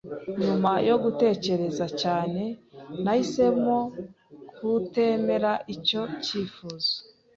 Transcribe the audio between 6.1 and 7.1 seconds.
cyifuzo.